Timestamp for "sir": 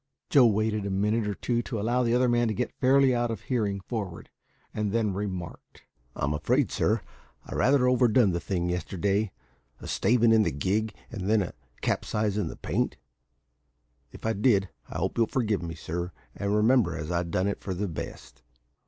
6.71-7.01, 15.75-16.11